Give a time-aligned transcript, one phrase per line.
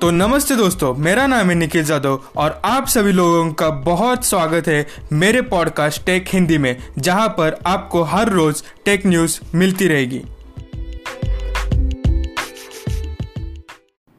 [0.00, 4.68] तो नमस्ते दोस्तों, मेरा नाम है निखिल जादव और आप सभी लोगों का बहुत स्वागत
[4.68, 10.18] है मेरे पॉडकास्ट टेक हिंदी में, जहाँ पर आपको हर रोज टेक न्यूज़ मिलती रहेगी।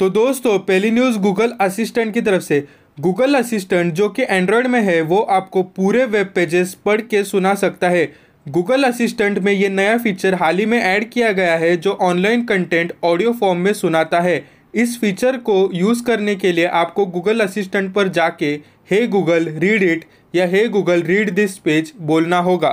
[0.00, 2.66] तो दोस्तों, पहली न्यूज़ गूगल असिस्टेंट की तरफ़ से।
[3.00, 7.54] गूगल असिस्टेंट जो कि एंड्रॉयड में है, वो आपको पूरे वेब पेजेस पढ़ के सुना
[7.54, 8.12] सकता है।
[8.48, 12.44] गूगल असिस्टेंट में ये नया फीचर हाल ही में ऐड किया गया है, जो ऑनलाइन
[12.44, 17.40] कंटेंट ऑडियो फॉर्म में सुनाता है। इस फीचर को यूज़ करने के लिए आपको गूगल
[17.40, 18.52] असिस्टेंट पर जाके
[18.90, 20.04] हे गूगल रीड इट
[20.34, 22.70] या hey Google read this page बोलना होगा।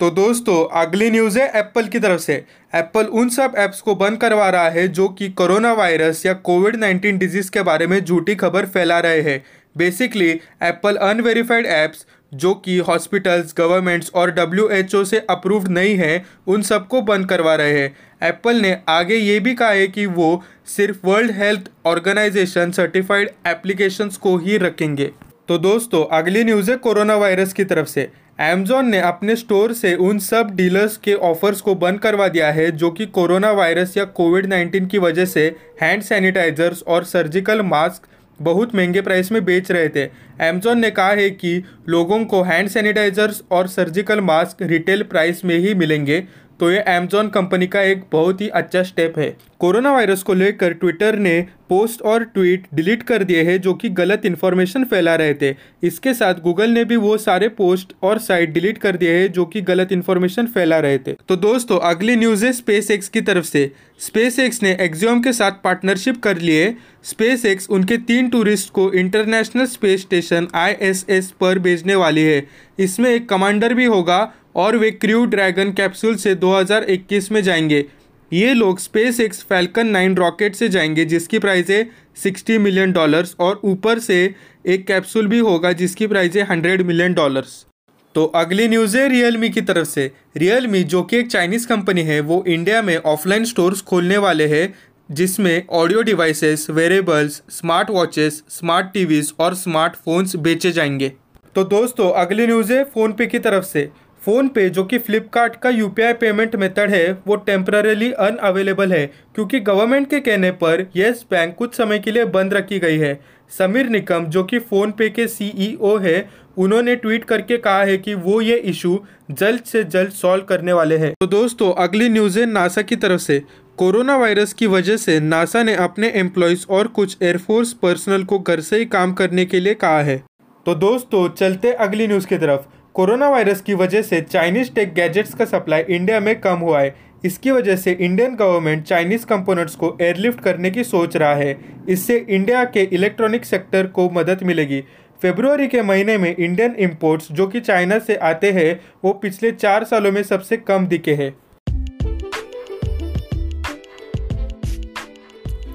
[0.00, 2.34] तो दोस्तों, अगली न्यूज़ है एप्पल की तरफ़ से।
[2.74, 6.76] एप्पल उन सब ऐप्स को बंद करवा रहा है जो कि कोरोना वायरस या कोविड
[6.76, 9.42] नाइन्टीन डिज़ीज़ के बारे में झूठी खबर फैला रहे हैं।
[9.76, 10.30] बेसिकली
[10.62, 16.24] एप्पल अनवेरीफाइड ऐप्स जो कि हॉस्पिटल्स गवर्नमेंट्स और डब्ल्यू एच ओ से अप्रूव्ड नहीं है,
[16.46, 20.42] उन सबको बंद करवा रहे हैं। एप्पल ने आगे ये भी कहा है कि वो
[20.66, 25.10] सिर्फ़ world health organization certified applications को ही रखेंगे।
[25.48, 29.94] तो दोस्तों, अगली न्यूज़ है कोरोना वायरस की तरफ़ से। अमेजोन ने अपने स्टोर से
[29.94, 34.04] उन सब डीलर्स के ऑफर्स को बंद करवा दिया है, जो कि कोरोना वायरस या
[34.04, 35.46] कोविड नाइन्टीन की वजह से
[35.82, 38.06] हैंड सैनिटाइजर्स और सर्जिकल मास्क
[38.42, 40.04] बहुत महँगे प्राइस में बेच रहे थे।
[40.40, 45.58] अमेजोन ने कहा है कि लोगों को हैंड सैनिटाइजर्स और सर्जिकल मास्क रिटेल प्राइस में
[45.58, 46.24] ही मिलेंगे।
[46.60, 50.72] तो ये अमेजोन कंपनी का एक बहुत ही अच्छा स्टेप है। कोरोना वायरस को लेकर
[50.72, 55.34] ट्विटर ने पोस्ट और ट्वीट डिलीट कर दिए हैं, जो कि गलत इन्फॉर्मेशन फैला रहे
[55.34, 59.32] थे। इसके साथ गूगल ने भी वो सारे पोस्ट और साइट डिलीट कर दिए हैं,
[59.32, 63.20] जो कि गलत इन्फॉर्मेशन फैला रहे थे। तो दोस्तों, अगली न्यूज़ है स्पेस एक्स की
[63.20, 68.30] तरफ़ से। स्पेस एक्स ने एक्जियोम के साथ पार्टनरशिप कर लिए। स्पेस एक्स उनके तीन
[68.30, 72.46] टूरिस्ट को इंटरनेशनल स्पेस स्टेशन ISS पर भेजने वाली है।
[72.78, 77.84] इसमें एक कमांडर भी होगा और वे क्रू ड्रैगन कैप्सूल से 2021 में जाएँगे।
[78.32, 81.90] ये लोग SpaceX Falcon nine rocket से जाएँगे, जिसकी प्राइस है
[82.22, 84.34] सिक्सटी मिलियन डॉलर्स और ऊपर से
[84.66, 87.66] एक कैप्सूल भी होगा, जिसकी प्राइस है हंड्रेड मिलियन डॉलर्स।
[88.14, 92.20] तो अगली न्यूज़ है रियलमी की तरफ़ से। रियलमी, जो कि एक चाइनीज़ कंपनी है,
[92.20, 94.74] वो इंडिया में ऑफलाइन स्टोर्स खोलने वाले हैं,
[95.10, 101.12] जिसमें audio devices, wearables, smart watches, smart TVs और स्मार्टफोन्स बेचे जाएँगे।
[101.54, 103.88] तो दोस्तों, अगली न्यूज़ है फ़ोनपे की तरफ़ से।
[104.26, 110.10] फ़ोनपे जो कि फ्लिपकार्ट का यूपीआई पेमेंट मेथड है, वो टेम्परली अनअवेलेबल है, क्योंकि गवर्नमेंट
[110.10, 113.20] के कहने पर येस बैंक कुछ समय के लिए बंद रखी गई है।
[113.58, 116.28] समीर निकम, जो कि फ़ोनपे के सीईओ है,
[116.58, 118.98] उन्होंने ट्वीट करके कहा है कि वो ये इशू
[119.30, 123.20] जल्द से जल्द सॉल्व करने वाले हैं। तो दोस्तों, अगली न्यूज़ है नासा की तरफ़
[123.20, 123.42] से।
[123.76, 128.60] कोरोना वायरस की वजह से नासा ने अपने एम्प्लॉयज़ और कुछ एयरफोर्स पर्सनल को घर
[128.60, 130.22] से ही काम करने के लिए कहा है।
[130.66, 135.34] तो दोस्तों, चलते अगली न्यूज़ की तरफ़। कोरोना वायरस की वजह से चाइनीज़ टेक गैजेट्स
[135.34, 136.94] का सप्लाई इंडिया में कम हुआ है।
[137.24, 141.56] इसकी वजह से इंडियन गवर्नमेंट चाइनीज़ कंपोनेंट्स को एयरलिफ्ट करने की सोच रहा है।
[141.88, 144.80] इससे इंडिया के इलेक्ट्रॉनिक सेक्टर को मदद मिलेगी।
[145.22, 149.84] फेब्रुवरी के महीने में इंडियन इंपोर्ट्स, जो कि चाइना से आते हैं, वो पिछले चार
[149.84, 151.36] सालों में सबसे कम दिखे हैं।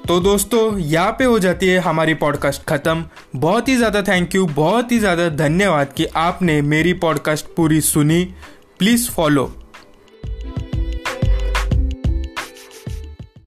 [0.08, 3.04] तो दोस्तों, यहाँ पे हो जाती है हमारी पॉडकास्ट ख़त्म।
[3.36, 8.24] बहुत ही ज़्यादा थैंक यू बहुत ही ज़्यादा धन्यवाद कि आपने मेरी पॉडकास्ट पूरी सुनी।
[8.78, 9.52] Please follow